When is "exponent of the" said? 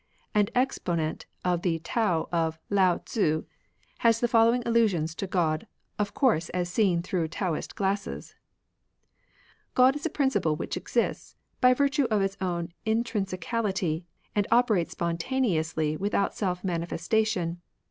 0.55-1.77